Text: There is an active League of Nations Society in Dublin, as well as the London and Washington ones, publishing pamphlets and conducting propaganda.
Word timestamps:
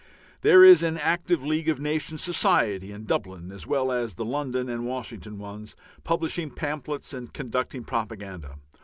There 0.41 0.63
is 0.63 0.81
an 0.81 0.97
active 0.97 1.43
League 1.43 1.69
of 1.69 1.79
Nations 1.79 2.23
Society 2.23 2.91
in 2.91 3.05
Dublin, 3.05 3.51
as 3.51 3.67
well 3.67 3.91
as 3.91 4.15
the 4.15 4.25
London 4.25 4.67
and 4.67 4.87
Washington 4.87 5.37
ones, 5.37 5.75
publishing 6.03 6.49
pamphlets 6.49 7.13
and 7.13 7.31
conducting 7.31 7.83
propaganda. 7.83 8.55